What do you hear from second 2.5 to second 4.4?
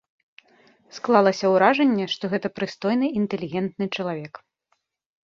прыстойны інтэлігентны чалавек.